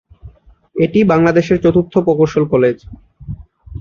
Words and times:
এটি 0.75 0.99
বাংলাদেশের 1.11 1.57
চতুর্থ 1.63 1.93
প্রকৌশল 1.97 2.43
কলেজ। 2.53 2.77